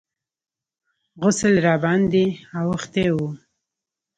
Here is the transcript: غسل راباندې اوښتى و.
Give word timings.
غسل 1.21 1.53
راباندې 1.65 2.25
اوښتى 2.59 3.07
و. 3.13 3.17